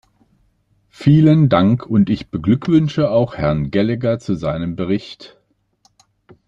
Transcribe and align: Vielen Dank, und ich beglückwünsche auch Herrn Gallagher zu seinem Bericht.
Vielen 0.89 1.47
Dank, 1.47 1.85
und 1.85 2.09
ich 2.09 2.31
beglückwünsche 2.31 3.11
auch 3.11 3.35
Herrn 3.35 3.69
Gallagher 3.69 4.17
zu 4.17 4.33
seinem 4.33 4.75
Bericht. 4.75 5.37